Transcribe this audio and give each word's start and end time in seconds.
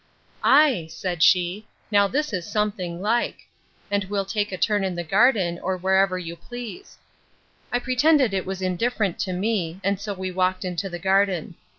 Ay, 0.43 0.87
said 0.89 1.21
she, 1.21 1.67
now 1.91 2.07
this 2.07 2.33
is 2.33 2.49
something 2.51 3.03
like: 3.03 3.47
and 3.91 4.03
we'll 4.05 4.25
take 4.25 4.51
a 4.51 4.57
turn 4.57 4.83
in 4.83 4.95
the 4.95 5.03
garden, 5.03 5.59
or 5.61 5.77
where 5.77 6.17
you 6.17 6.35
please. 6.35 6.97
I 7.71 7.77
pretended 7.77 8.33
it 8.33 8.47
was 8.47 8.63
indifferent 8.63 9.19
to 9.19 9.31
me; 9.33 9.79
and 9.83 9.99
so 9.99 10.15
we 10.15 10.31
walked 10.31 10.65
into 10.65 10.89
the 10.89 10.97
garden. 10.97 11.53